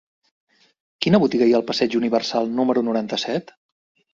Quina 1.05 1.19
botiga 1.25 1.49
hi 1.49 1.53
ha 1.55 1.59
al 1.61 1.65
passeig 1.67 1.99
Universal 2.01 2.51
número 2.61 2.85
noranta-set? 2.89 3.55